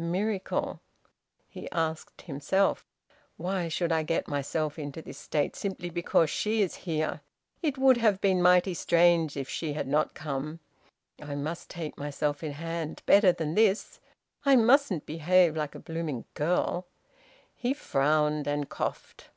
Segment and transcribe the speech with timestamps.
[0.00, 0.80] Miracle!
[1.48, 2.86] He asked himself:
[3.36, 7.20] "Why should I get myself into this state simply because she is here?
[7.62, 10.60] It would have been mighty strange if she had not come.
[11.20, 13.98] I must take myself in hand better than this.
[14.44, 16.86] I mustn't behave like a blooming girl."
[17.56, 19.30] He frowned and coughed.